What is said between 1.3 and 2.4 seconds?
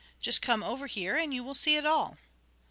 you will see it all."